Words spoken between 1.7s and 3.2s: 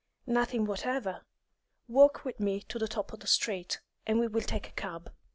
Walk with me to the top of